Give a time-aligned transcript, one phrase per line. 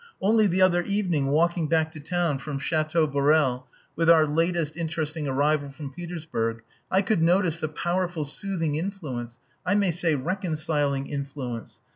[0.19, 5.27] "Only the other evening walking back to town from Chateau Borel with our latest interesting
[5.27, 11.77] arrival from Petersburg, I could notice the powerful soothing influence I may say reconciling influence....